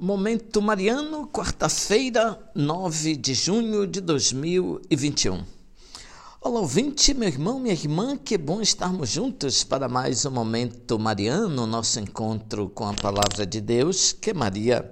Momento 0.00 0.62
Mariano, 0.62 1.26
quarta-feira, 1.26 2.38
9 2.54 3.16
de 3.16 3.34
junho 3.34 3.84
de 3.84 4.00
2021. 4.00 5.42
Olá, 6.40 6.60
ouvinte, 6.60 7.12
meu 7.12 7.28
irmão, 7.28 7.58
minha 7.58 7.74
irmã, 7.74 8.16
que 8.16 8.38
bom 8.38 8.60
estarmos 8.60 9.08
juntos 9.08 9.64
para 9.64 9.88
mais 9.88 10.24
um 10.24 10.30
Momento 10.30 11.00
Mariano, 11.00 11.66
nosso 11.66 11.98
encontro 11.98 12.68
com 12.68 12.86
a 12.86 12.94
Palavra 12.94 13.44
de 13.44 13.60
Deus, 13.60 14.12
que 14.12 14.32
Maria 14.32 14.88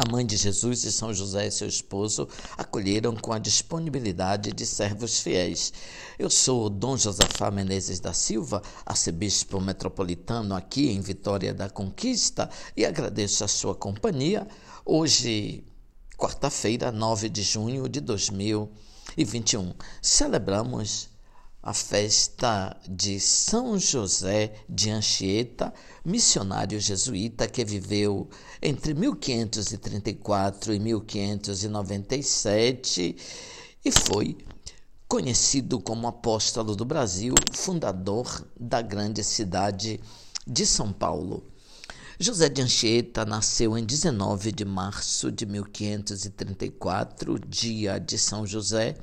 a 0.00 0.10
mãe 0.10 0.24
de 0.24 0.34
Jesus 0.34 0.84
e 0.84 0.92
São 0.92 1.12
José 1.12 1.50
seu 1.50 1.68
esposo 1.68 2.26
acolheram 2.56 3.14
com 3.14 3.34
a 3.34 3.38
disponibilidade 3.38 4.50
de 4.50 4.64
servos 4.64 5.20
fiéis. 5.20 5.74
Eu 6.18 6.30
sou 6.30 6.70
Dom 6.70 6.96
Josafá 6.96 7.50
Menezes 7.50 8.00
da 8.00 8.14
Silva, 8.14 8.62
arcebispo 8.86 9.60
metropolitano 9.60 10.54
aqui 10.54 10.88
em 10.88 11.02
Vitória 11.02 11.52
da 11.52 11.68
Conquista, 11.68 12.48
e 12.74 12.86
agradeço 12.86 13.44
a 13.44 13.48
sua 13.48 13.74
companhia. 13.74 14.48
Hoje, 14.86 15.62
quarta-feira, 16.16 16.90
9 16.90 17.28
de 17.28 17.42
junho 17.42 17.86
de 17.86 18.00
2021, 18.00 19.74
celebramos 20.00 21.10
a 21.62 21.74
festa 21.74 22.74
de 22.88 23.20
São 23.20 23.78
José 23.78 24.54
de 24.66 24.88
Anchieta, 24.90 25.74
missionário 26.04 26.80
jesuíta 26.80 27.46
que 27.46 27.62
viveu 27.64 28.28
entre 28.62 28.94
1534 28.94 30.72
e 30.72 30.78
1597 30.78 33.14
e 33.84 33.92
foi 33.92 34.38
conhecido 35.06 35.78
como 35.80 36.06
apóstolo 36.06 36.74
do 36.74 36.86
Brasil, 36.86 37.34
fundador 37.52 38.42
da 38.58 38.80
grande 38.80 39.22
cidade 39.22 40.00
de 40.46 40.64
São 40.64 40.90
Paulo. 40.92 41.44
José 42.22 42.50
de 42.50 42.60
Anchieta 42.60 43.24
nasceu 43.24 43.78
em 43.78 43.84
19 43.86 44.52
de 44.52 44.62
março 44.62 45.32
de 45.32 45.46
1534, 45.46 47.38
dia 47.48 47.98
de 47.98 48.18
São 48.18 48.46
José, 48.46 48.98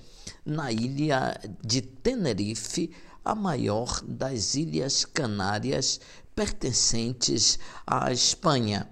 na 0.45 0.71
ilha 0.71 1.35
de 1.65 1.81
Tenerife, 1.81 2.91
a 3.25 3.33
maior 3.33 4.03
das 4.07 4.53
Ilhas 4.53 5.03
Canárias 5.03 5.99
pertencentes 6.35 7.57
à 7.87 8.11
Espanha. 8.13 8.87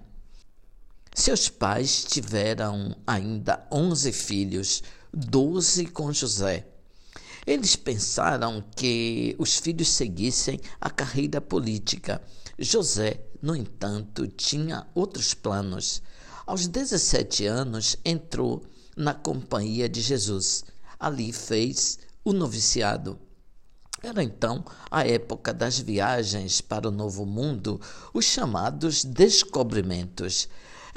Seus 1.14 1.48
pais 1.48 2.02
tiveram 2.02 2.96
ainda 3.06 3.64
onze 3.70 4.10
filhos, 4.10 4.82
doze 5.14 5.86
com 5.86 6.12
José. 6.12 6.66
Eles 7.46 7.76
pensaram 7.76 8.64
que 8.74 9.36
os 9.38 9.56
filhos 9.56 9.88
seguissem 9.88 10.60
a 10.80 10.90
carreira 10.90 11.40
política. 11.40 12.20
José, 12.58 13.20
no 13.40 13.54
entanto, 13.54 14.26
tinha 14.26 14.86
outros 14.94 15.32
planos. 15.34 16.02
Aos 16.44 16.66
17 16.66 17.46
anos, 17.46 17.96
entrou 18.04 18.64
na 18.96 19.14
Companhia 19.14 19.88
de 19.88 20.00
Jesus 20.00 20.64
ali 20.98 21.32
fez 21.32 21.98
o 22.24 22.32
noviciado. 22.32 23.18
Era 24.02 24.22
então 24.22 24.64
a 24.90 25.06
época 25.06 25.52
das 25.52 25.78
viagens 25.78 26.60
para 26.60 26.88
o 26.88 26.92
Novo 26.92 27.24
Mundo, 27.24 27.80
os 28.12 28.24
chamados 28.24 29.04
descobrimentos. 29.04 30.48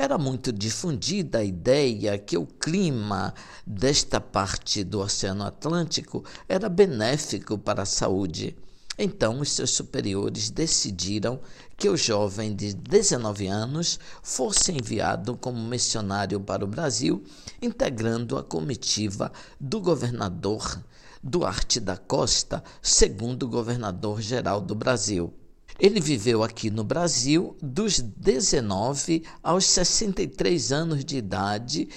Era 0.01 0.17
muito 0.17 0.53
difundida 0.53 1.39
a 1.39 1.43
ideia 1.43 2.17
que 2.17 2.37
o 2.37 2.45
clima 2.45 3.33
desta 3.67 4.21
parte 4.21 4.81
do 4.81 5.01
Oceano 5.01 5.43
Atlântico 5.43 6.23
era 6.47 6.69
benéfico 6.69 7.57
para 7.57 7.81
a 7.81 7.85
saúde. 7.85 8.55
Então, 8.97 9.41
os 9.41 9.51
seus 9.51 9.71
superiores 9.71 10.49
decidiram 10.49 11.41
que 11.75 11.89
o 11.89 11.97
jovem 11.97 12.55
de 12.55 12.73
19 12.73 13.47
anos 13.47 13.99
fosse 14.23 14.71
enviado 14.71 15.35
como 15.35 15.61
missionário 15.61 16.39
para 16.39 16.63
o 16.63 16.67
Brasil, 16.67 17.21
integrando 17.61 18.37
a 18.37 18.43
comitiva 18.43 19.29
do 19.59 19.81
governador 19.81 20.81
Duarte 21.21 21.77
da 21.81 21.97
Costa, 21.97 22.63
segundo 22.81 23.49
governador-geral 23.49 24.61
do 24.61 24.75
Brasil. 24.75 25.33
Ele 25.79 26.01
viveu 26.01 26.43
aqui 26.43 26.69
no 26.69 26.83
Brasil 26.83 27.55
dos 27.61 27.99
19 28.01 29.23
aos 29.41 29.63
63 29.63 30.73
anos 30.73 31.05
de 31.05 31.15
idade, 31.15 31.87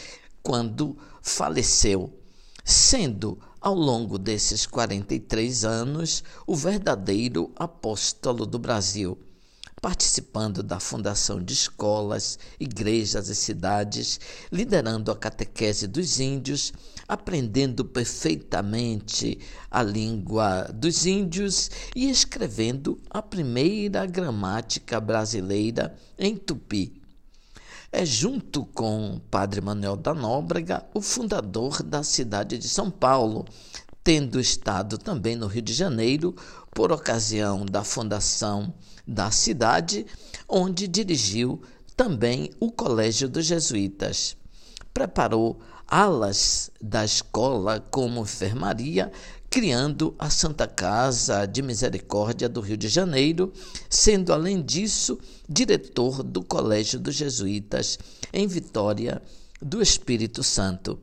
quando 0.40 0.96
faleceu, 1.20 2.16
sendo 2.64 3.40
ao 3.60 3.74
longo 3.74 4.18
desses 4.18 4.66
43 4.66 5.64
anos, 5.64 6.22
o 6.46 6.54
verdadeiro 6.54 7.50
apóstolo 7.56 8.46
do 8.46 8.56
Brasil, 8.56 9.18
participando 9.82 10.62
da 10.62 10.78
fundação 10.78 11.42
de 11.42 11.52
escolas, 11.52 12.38
igrejas 12.60 13.28
e 13.28 13.34
cidades, 13.34 14.20
liderando 14.52 15.10
a 15.10 15.16
catequese 15.16 15.88
dos 15.88 16.20
índios, 16.20 16.72
aprendendo 17.08 17.84
perfeitamente 17.84 19.40
a 19.68 19.82
língua 19.82 20.70
dos 20.72 21.04
índios 21.04 21.68
e 21.96 22.08
escrevendo 22.08 22.96
a 23.10 23.20
primeira 23.20 24.06
gramática 24.06 25.00
brasileira 25.00 25.96
em 26.16 26.36
tupi. 26.36 27.02
É, 27.90 28.06
junto 28.06 28.64
com 28.66 29.20
Padre 29.30 29.60
Manuel 29.60 29.96
da 29.96 30.14
Nóbrega, 30.14 30.86
o 30.94 31.02
fundador 31.02 31.82
da 31.82 32.04
cidade 32.04 32.56
de 32.56 32.68
São 32.68 32.88
Paulo, 32.88 33.44
tendo 34.04 34.40
estado 34.40 34.98
também 34.98 35.36
no 35.36 35.46
Rio 35.46 35.62
de 35.62 35.72
Janeiro 35.72 36.34
por 36.72 36.92
ocasião 36.92 37.64
da 37.64 37.84
fundação 37.84 38.72
da 39.06 39.30
cidade, 39.30 40.06
onde 40.48 40.88
dirigiu 40.88 41.62
também 41.96 42.50
o 42.58 42.70
Colégio 42.70 43.28
dos 43.28 43.46
Jesuítas. 43.46 44.36
Preparou 44.92 45.60
alas 45.86 46.70
da 46.80 47.04
escola 47.04 47.80
como 47.90 48.22
enfermaria 48.22 49.12
criando 49.52 50.14
a 50.18 50.30
Santa 50.30 50.66
Casa 50.66 51.44
de 51.44 51.60
Misericórdia 51.60 52.48
do 52.48 52.62
Rio 52.62 52.74
de 52.74 52.88
Janeiro, 52.88 53.52
sendo, 53.86 54.32
além 54.32 54.62
disso, 54.62 55.18
diretor 55.46 56.22
do 56.22 56.42
Colégio 56.42 56.98
dos 56.98 57.14
Jesuítas 57.14 57.98
em 58.32 58.46
Vitória 58.46 59.20
do 59.60 59.82
Espírito 59.82 60.42
Santo. 60.42 60.98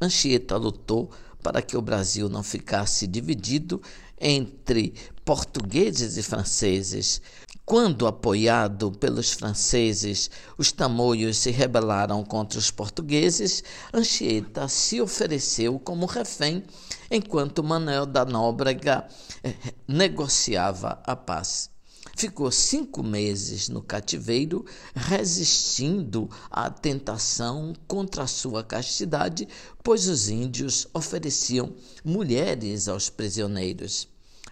Anchieta 0.00 0.56
lutou 0.56 1.10
para 1.46 1.62
que 1.62 1.76
o 1.76 1.80
Brasil 1.80 2.28
não 2.28 2.42
ficasse 2.42 3.06
dividido 3.06 3.80
entre 4.20 4.92
portugueses 5.24 6.16
e 6.16 6.22
franceses. 6.24 7.22
Quando, 7.64 8.08
apoiado 8.08 8.90
pelos 8.90 9.32
franceses, 9.32 10.28
os 10.58 10.72
tamoios 10.72 11.38
se 11.38 11.52
rebelaram 11.52 12.24
contra 12.24 12.58
os 12.58 12.72
portugueses, 12.72 13.62
Anchieta 13.94 14.66
se 14.66 15.00
ofereceu 15.00 15.78
como 15.78 16.04
refém, 16.06 16.64
enquanto 17.08 17.62
Manuel 17.62 18.06
da 18.06 18.24
Nóbrega 18.24 19.06
eh, 19.44 19.54
negociava 19.86 21.00
a 21.06 21.14
paz. 21.14 21.75
Ficou 22.14 22.50
cinco 22.50 23.02
meses 23.02 23.68
no 23.68 23.82
cativeiro, 23.82 24.64
resistindo 24.94 26.30
à 26.50 26.70
tentação 26.70 27.72
contra 27.86 28.26
sua 28.26 28.62
castidade, 28.62 29.48
pois 29.82 30.06
os 30.06 30.28
índios 30.28 30.86
ofereciam 30.94 31.74
mulheres 32.04 32.88
aos 32.88 33.10
prisioneiros. 33.10 34.08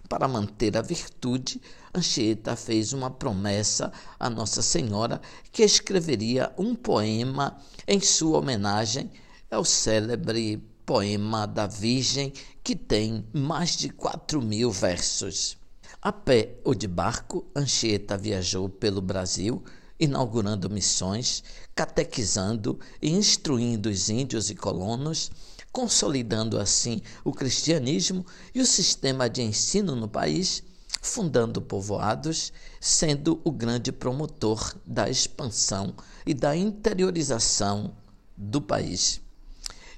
Para 0.09 0.29
manter 0.29 0.77
a 0.77 0.83
virtude, 0.83 1.61
Anchieta 1.95 2.55
fez 2.57 2.93
uma 2.93 3.11
promessa 3.11 3.91
a 4.21 4.29
Nossa 4.29 4.61
Senhora 4.61 5.21
que 5.51 5.63
escreveria 5.63 6.53
um 6.59 6.75
poema 6.75 7.57
em 7.87 8.01
sua 8.01 8.39
homenagem. 8.39 9.11
É 9.51 9.57
o 9.57 9.65
célebre 9.65 10.63
poema 10.85 11.47
da 11.47 11.67
Virgem, 11.67 12.33
que 12.63 12.77
tem 12.77 13.27
mais 13.33 13.77
de 13.77 13.89
quatro 13.89 14.43
mil 14.43 14.71
versos. 14.71 15.57
A 16.05 16.13
pé 16.13 16.61
ou 16.63 16.75
de 16.75 16.87
barco, 16.87 17.47
Anchieta 17.57 18.19
viajou 18.19 18.69
pelo 18.69 19.01
Brasil, 19.01 19.65
inaugurando 19.99 20.69
missões, 20.69 21.43
catequizando 21.75 22.79
e 23.01 23.11
instruindo 23.11 23.89
os 23.89 24.11
índios 24.11 24.51
e 24.51 24.55
colonos, 24.55 25.31
consolidando 25.73 26.59
assim 26.61 27.01
o 27.25 27.33
cristianismo 27.33 28.23
e 28.55 28.61
o 28.61 28.67
sistema 28.67 29.31
de 29.31 29.41
ensino 29.41 29.97
no 29.97 30.07
país, 30.07 30.63
fundando 31.01 31.63
povoados, 31.63 32.53
sendo 32.79 33.41
o 33.43 33.51
grande 33.51 33.91
promotor 33.91 34.77
da 34.85 35.09
expansão 35.09 35.95
e 36.27 36.35
da 36.35 36.55
interiorização 36.55 37.97
do 38.37 38.61
país. 38.61 39.24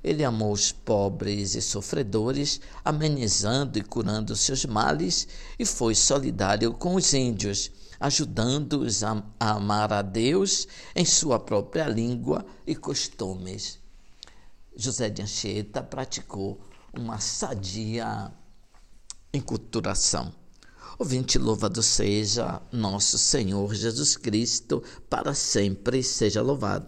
Ele 0.06 0.22
amou 0.22 0.52
os 0.52 0.70
pobres 0.70 1.56
e 1.56 1.60
sofredores, 1.60 2.60
amenizando 2.84 3.76
e 3.76 3.82
curando 3.82 4.36
seus 4.36 4.64
males, 4.64 5.26
e 5.58 5.66
foi 5.66 5.96
solidário 5.96 6.72
com 6.72 6.94
os 6.94 7.12
índios, 7.12 7.72
ajudando-os 7.98 9.02
a, 9.02 9.20
amar 9.40 9.92
a 9.92 10.02
Deus 10.02 10.68
em 10.94 11.04
sua 11.04 11.40
própria 11.40 11.88
língua 11.88 12.46
e 12.64 12.76
costumes. 12.76 13.80
José 14.76 15.10
de 15.10 15.22
Anchieta 15.22 15.82
praticou 15.82 16.60
uma 16.96 17.18
sadia 17.18 18.32
enculturação. 19.34 20.32
Ouvinte, 21.00 21.36
louvado 21.36 21.82
seja 21.82 22.62
nosso 22.70 23.18
Senhor 23.18 23.74
Jesus 23.74 24.16
Cristo, 24.16 24.84
para 25.10 25.34
sempre 25.34 26.00
seja 26.00 26.40
louvado. 26.40 26.84